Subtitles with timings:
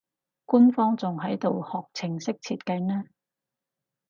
[0.45, 3.03] 官方仲喺度學程式設計呢